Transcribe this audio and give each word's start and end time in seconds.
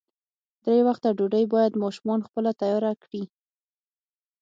درې 0.65 0.79
وخته 0.87 1.07
ډوډۍ 1.17 1.45
باید 1.53 1.79
ماشومان 1.83 2.19
خپله 2.27 2.51
تیاره 2.61 2.91
کړي. 3.03 3.23